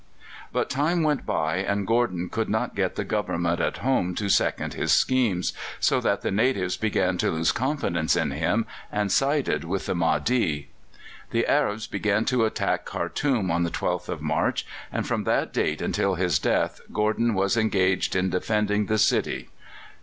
But 0.51 0.67
time 0.71 1.03
went 1.03 1.27
by, 1.27 1.57
and 1.57 1.85
Gordon 1.85 2.27
could 2.29 2.49
not 2.49 2.73
get 2.73 2.95
the 2.95 3.03
Government 3.03 3.59
at 3.61 3.77
home 3.85 4.15
to 4.15 4.29
second 4.29 4.73
his 4.73 4.91
schemes, 4.91 5.53
so 5.79 6.01
that 6.01 6.21
the 6.23 6.31
natives 6.31 6.75
began 6.75 7.19
to 7.19 7.29
lose 7.29 7.51
confidence 7.51 8.15
in 8.15 8.31
him, 8.31 8.65
and 8.91 9.11
sided 9.11 9.63
with 9.63 9.85
the 9.85 9.93
Mahdi. 9.93 10.69
The 11.29 11.45
Arabs 11.45 11.85
began 11.85 12.25
to 12.25 12.45
attack 12.45 12.83
Khartoum 12.85 13.51
on 13.51 13.61
the 13.61 13.69
12th 13.69 14.09
of 14.09 14.23
March, 14.23 14.65
and 14.91 15.05
from 15.05 15.23
that 15.25 15.53
date 15.53 15.83
until 15.83 16.15
his 16.15 16.39
death 16.39 16.81
Gordon 16.91 17.35
was 17.35 17.55
engaged 17.55 18.15
in 18.15 18.31
defending 18.31 18.87
the 18.87 18.97
city. 18.97 19.49